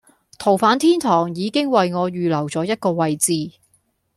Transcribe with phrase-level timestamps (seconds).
[0.39, 3.51] 逃犯天堂已經為我預留咗一個位置